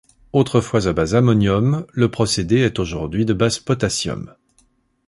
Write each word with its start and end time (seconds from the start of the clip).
Autrefois 0.33 0.87
à 0.87 0.93
base 0.93 1.13
ammonium, 1.13 1.85
le 1.93 2.09
procédé 2.09 2.55
est 2.61 2.79
aujourd’hui 2.79 3.23
de 3.23 3.33
base 3.33 3.59
potassium. 3.59 4.33